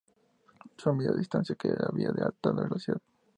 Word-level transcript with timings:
son 0.77 0.97
media 0.97 1.11
distancia 1.11 1.55
por 1.55 1.93
vía 1.93 2.11
de 2.11 2.23
alta 2.23 2.49
velocidad 2.51 2.99